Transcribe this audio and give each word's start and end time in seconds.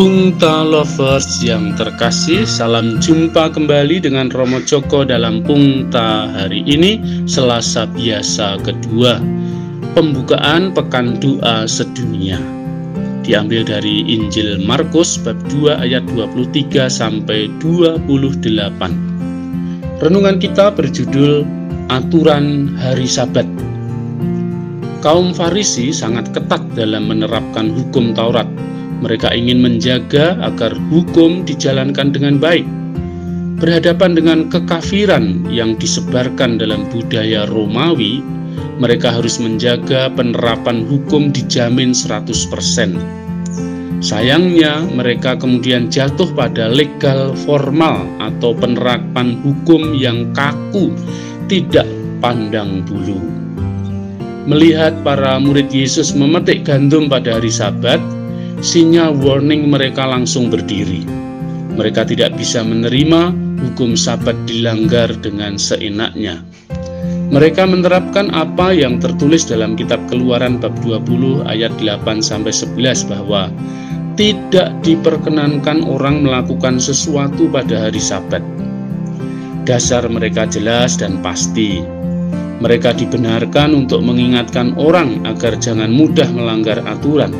Pungta 0.00 0.64
Lovers 0.64 1.44
yang 1.44 1.76
terkasih, 1.76 2.48
salam 2.48 2.96
jumpa 3.04 3.52
kembali 3.52 4.00
dengan 4.00 4.32
Romo 4.32 4.64
Joko 4.64 5.04
dalam 5.04 5.44
Pungta 5.44 6.24
hari 6.24 6.64
ini, 6.64 6.96
Selasa 7.28 7.84
biasa 7.84 8.64
kedua, 8.64 9.20
pembukaan 9.92 10.72
Pekan 10.72 11.20
Doa 11.20 11.68
Sedunia. 11.68 12.40
Diambil 13.28 13.60
dari 13.60 14.00
Injil 14.08 14.64
Markus 14.64 15.20
bab 15.20 15.36
2 15.52 15.84
ayat 15.84 16.08
23 16.16 16.88
sampai 16.88 17.52
28. 17.60 18.40
Renungan 20.00 20.40
kita 20.40 20.72
berjudul 20.80 21.44
Aturan 21.92 22.72
Hari 22.80 23.04
Sabat. 23.04 23.44
Kaum 25.04 25.36
Farisi 25.36 25.92
sangat 25.92 26.32
ketat 26.32 26.64
dalam 26.72 27.04
menerapkan 27.04 27.68
hukum 27.68 28.16
Taurat 28.16 28.48
mereka 29.00 29.32
ingin 29.32 29.64
menjaga 29.64 30.36
agar 30.44 30.76
hukum 30.92 31.42
dijalankan 31.48 32.12
dengan 32.12 32.36
baik. 32.36 32.68
Berhadapan 33.60 34.16
dengan 34.16 34.48
kekafiran 34.48 35.44
yang 35.52 35.76
disebarkan 35.76 36.56
dalam 36.56 36.88
budaya 36.88 37.44
Romawi, 37.44 38.24
mereka 38.80 39.12
harus 39.12 39.36
menjaga 39.36 40.08
penerapan 40.12 40.88
hukum 40.88 41.28
dijamin 41.28 41.92
100%. 41.92 42.96
Sayangnya, 44.00 44.80
mereka 44.88 45.36
kemudian 45.36 45.92
jatuh 45.92 46.32
pada 46.32 46.72
legal 46.72 47.36
formal 47.44 48.08
atau 48.16 48.56
penerapan 48.56 49.36
hukum 49.44 49.92
yang 49.92 50.32
kaku, 50.32 50.88
tidak 51.52 51.84
pandang 52.24 52.80
bulu. 52.88 53.20
Melihat 54.48 55.04
para 55.04 55.36
murid 55.36 55.68
Yesus 55.68 56.16
memetik 56.16 56.64
gandum 56.64 57.12
pada 57.12 57.36
hari 57.36 57.52
Sabat, 57.52 58.00
sinyal 58.60 59.16
warning 59.16 59.72
mereka 59.72 60.04
langsung 60.04 60.52
berdiri. 60.52 61.04
Mereka 61.80 62.04
tidak 62.12 62.36
bisa 62.36 62.60
menerima 62.60 63.32
hukum 63.64 63.96
sabat 63.96 64.36
dilanggar 64.44 65.16
dengan 65.24 65.56
seenaknya. 65.56 66.44
Mereka 67.30 67.62
menerapkan 67.64 68.28
apa 68.34 68.74
yang 68.74 68.98
tertulis 69.00 69.46
dalam 69.48 69.78
kitab 69.78 70.02
Keluaran 70.10 70.60
bab 70.60 70.76
20 70.82 71.46
ayat 71.46 71.72
8 71.78 72.20
sampai 72.20 72.52
11 72.52 73.06
bahwa 73.08 73.48
tidak 74.18 74.74
diperkenankan 74.84 75.86
orang 75.86 76.26
melakukan 76.26 76.76
sesuatu 76.76 77.48
pada 77.48 77.88
hari 77.88 78.02
Sabat. 78.02 78.42
Dasar 79.64 80.04
mereka 80.10 80.44
jelas 80.50 80.98
dan 80.98 81.22
pasti. 81.22 81.80
Mereka 82.60 82.92
dibenarkan 82.98 83.72
untuk 83.72 84.04
mengingatkan 84.04 84.76
orang 84.76 85.22
agar 85.24 85.56
jangan 85.56 85.88
mudah 85.88 86.28
melanggar 86.34 86.82
aturan 86.84 87.32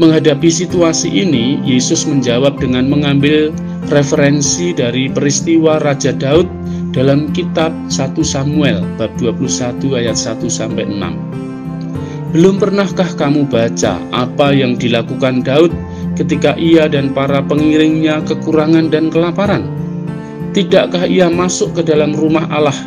Menghadapi 0.00 0.48
situasi 0.48 1.12
ini, 1.12 1.60
Yesus 1.60 2.08
menjawab 2.08 2.56
dengan 2.56 2.88
mengambil 2.88 3.52
referensi 3.92 4.72
dari 4.72 5.12
peristiwa 5.12 5.76
Raja 5.76 6.16
Daud 6.16 6.48
dalam 6.96 7.28
kitab 7.36 7.68
1 7.92 8.16
Samuel 8.24 8.80
bab 8.96 9.12
21 9.20 10.00
ayat 10.00 10.16
1 10.16 10.48
sampai 10.48 10.88
6. 10.88 12.32
Belum 12.32 12.56
pernahkah 12.56 13.12
kamu 13.12 13.44
baca 13.52 14.00
apa 14.16 14.56
yang 14.56 14.80
dilakukan 14.80 15.44
Daud 15.44 15.68
ketika 16.16 16.56
ia 16.56 16.88
dan 16.88 17.12
para 17.12 17.44
pengiringnya 17.44 18.24
kekurangan 18.24 18.88
dan 18.88 19.12
kelaparan? 19.12 19.68
Tidakkah 20.56 21.04
ia 21.04 21.28
masuk 21.28 21.76
ke 21.76 21.82
dalam 21.84 22.16
rumah 22.16 22.48
Allah 22.48 22.78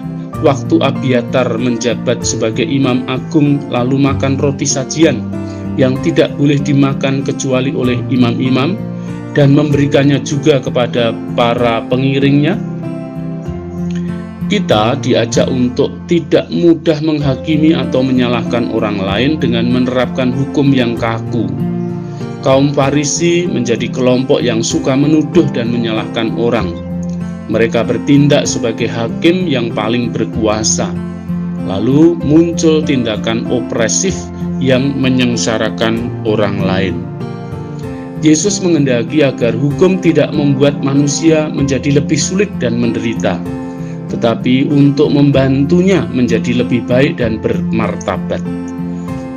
waktu 0.41 0.81
Abiatar 0.81 1.61
menjabat 1.61 2.25
sebagai 2.25 2.66
imam 2.66 3.06
agung 3.06 3.61
lalu 3.69 4.02
makan 4.02 4.41
roti 4.41 4.66
sajian 4.66 5.42
yang 5.79 5.97
tidak 6.06 6.34
boleh 6.38 6.61
dimakan 6.61 7.25
kecuali 7.25 7.73
oleh 7.73 7.97
imam-imam 8.09 8.78
dan 9.34 9.57
memberikannya 9.57 10.22
juga 10.22 10.61
kepada 10.61 11.11
para 11.34 11.81
pengiringnya. 11.89 12.56
Kita 14.53 15.01
diajak 15.01 15.50
untuk 15.50 15.89
tidak 16.06 16.45
mudah 16.53 17.01
menghakimi 17.01 17.73
atau 17.73 18.06
menyalahkan 18.06 18.69
orang 18.69 19.01
lain 19.01 19.41
dengan 19.41 19.66
menerapkan 19.66 20.29
hukum 20.29 20.69
yang 20.69 20.94
kaku. 20.94 21.50
Kaum 22.45 22.75
Farisi 22.75 23.50
menjadi 23.50 23.90
kelompok 23.90 24.44
yang 24.44 24.61
suka 24.61 24.94
menuduh 24.94 25.47
dan 25.55 25.73
menyalahkan 25.73 26.38
orang. 26.38 26.69
Mereka 27.50 27.88
bertindak 27.88 28.45
sebagai 28.45 28.91
hakim 28.91 29.50
yang 29.50 29.72
paling 29.73 30.13
berkuasa. 30.13 31.12
Lalu 31.63 32.19
muncul 32.19 32.84
tindakan 32.84 33.47
opresif 33.47 34.13
yang 34.59 34.96
menyengsarakan 35.00 36.12
orang 36.28 36.59
lain. 36.63 36.96
Yesus 38.24 38.63
mengendaki 38.63 39.19
agar 39.19 39.51
hukum 39.51 40.00
tidak 40.00 40.31
membuat 40.31 40.79
manusia 40.79 41.52
menjadi 41.52 42.00
lebih 42.00 42.16
sulit 42.16 42.47
dan 42.63 42.79
menderita, 42.79 43.35
tetapi 44.07 44.72
untuk 44.72 45.12
membantunya 45.12 46.07
menjadi 46.07 46.63
lebih 46.63 46.88
baik 46.88 47.19
dan 47.19 47.44
bermartabat. 47.44 48.40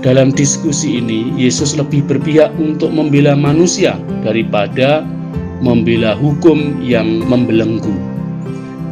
Dalam 0.07 0.31
diskusi 0.31 1.03
ini, 1.03 1.35
Yesus 1.35 1.75
lebih 1.75 2.07
berpihak 2.07 2.55
untuk 2.63 2.95
membela 2.95 3.35
manusia 3.35 3.99
daripada 4.23 5.03
membela 5.59 6.15
hukum 6.15 6.79
yang 6.79 7.27
membelenggu. 7.27 8.16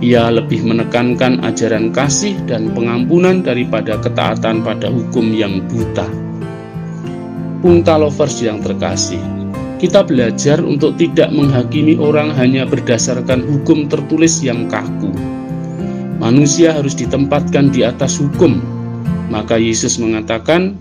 Ia 0.04 0.28
lebih 0.28 0.68
menekankan 0.68 1.40
ajaran 1.48 1.88
kasih 1.88 2.36
dan 2.44 2.76
pengampunan 2.76 3.40
daripada 3.40 3.96
ketaatan 3.96 4.60
pada 4.60 4.92
hukum 4.92 5.32
yang 5.32 5.64
buta. 5.64 6.04
Punta 7.64 7.96
lovers 7.96 8.44
yang 8.44 8.60
terkasih, 8.60 9.16
kita 9.80 10.04
belajar 10.04 10.60
untuk 10.60 11.00
tidak 11.00 11.32
menghakimi 11.32 11.96
orang 11.96 12.36
hanya 12.36 12.68
berdasarkan 12.68 13.48
hukum 13.48 13.88
tertulis 13.88 14.44
yang 14.44 14.68
kaku. 14.68 15.08
Manusia 16.20 16.76
harus 16.76 16.92
ditempatkan 16.92 17.72
di 17.72 17.80
atas 17.80 18.20
hukum. 18.20 18.60
Maka 19.32 19.56
Yesus 19.56 19.96
mengatakan, 19.96 20.76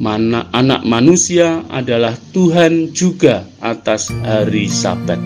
"Mana 0.00 0.48
anak 0.56 0.80
manusia 0.88 1.60
adalah 1.68 2.16
Tuhan 2.32 2.96
juga 2.96 3.44
atas 3.60 4.08
hari 4.24 4.64
Sabat." 4.64 5.20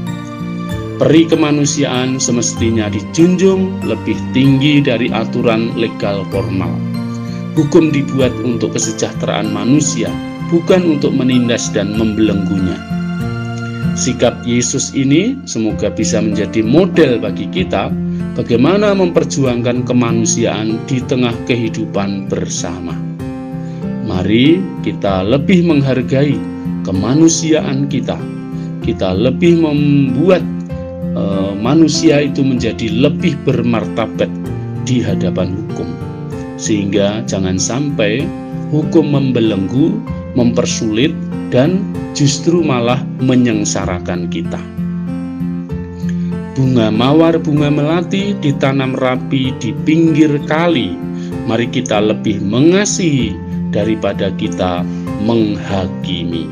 Peri 0.97 1.29
kemanusiaan 1.29 2.17
semestinya 2.17 2.89
dijunjung 2.89 3.85
lebih 3.85 4.17
tinggi 4.33 4.81
dari 4.81 5.13
aturan 5.13 5.77
legal 5.77 6.25
formal. 6.33 6.73
Hukum 7.53 7.93
dibuat 7.93 8.33
untuk 8.41 8.73
kesejahteraan 8.73 9.53
manusia, 9.53 10.09
bukan 10.49 10.97
untuk 10.97 11.13
menindas 11.13 11.69
dan 11.77 12.01
membelenggunya. 12.01 12.81
Sikap 13.93 14.41
Yesus 14.49 14.97
ini 14.97 15.37
semoga 15.45 15.93
bisa 15.93 16.17
menjadi 16.17 16.65
model 16.65 17.21
bagi 17.21 17.45
kita 17.53 17.93
bagaimana 18.33 18.97
memperjuangkan 18.97 19.85
kemanusiaan 19.85 20.81
di 20.89 21.05
tengah 21.05 21.37
kehidupan 21.45 22.25
bersama. 22.33 22.97
Mari 24.09 24.65
kita 24.81 25.29
lebih 25.29 25.61
menghargai 25.61 26.41
kemanusiaan 26.89 27.85
kita. 27.85 28.17
Kita 28.81 29.13
lebih 29.13 29.61
membuat 29.61 30.56
uh, 31.17 31.57
manusia 31.57 32.23
itu 32.23 32.45
menjadi 32.45 32.93
lebih 32.93 33.35
bermartabat 33.49 34.29
di 34.85 35.01
hadapan 35.01 35.57
hukum. 35.57 35.89
Sehingga 36.61 37.25
jangan 37.25 37.57
sampai 37.57 38.29
hukum 38.71 39.17
membelenggu 39.17 39.97
mempersulit, 40.37 41.17
dan 41.49 41.81
justru 42.13 42.61
malah 42.61 43.01
menyengsarakan 43.23 44.29
kita. 44.29 44.61
Bunga 46.57 46.89
mawar, 46.89 47.37
bunga 47.37 47.69
melati 47.69 48.33
ditanam 48.41 48.97
rapi 48.97 49.53
di 49.61 49.77
pinggir 49.85 50.41
kali. 50.49 50.97
Mari 51.47 51.69
kita 51.69 52.01
lebih 52.01 52.41
mengasihi 52.43 53.37
daripada 53.71 54.33
kita 54.35 54.83
menghakimi. 55.23 56.49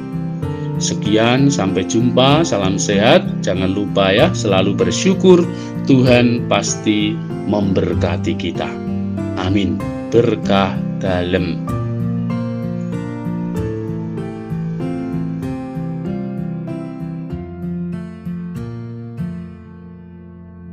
Sekian, 0.79 1.53
sampai 1.53 1.87
jumpa. 1.87 2.43
Salam 2.43 2.81
sehat. 2.81 3.45
Jangan 3.45 3.71
lupa 3.71 4.11
ya, 4.11 4.33
selalu 4.35 4.75
bersyukur. 4.75 5.47
Tuhan 5.85 6.49
pasti 6.51 7.15
memberkati 7.47 8.35
kita. 8.35 8.69
Amin. 9.39 9.77
Berkah 10.11 10.75
dalam. 10.99 11.84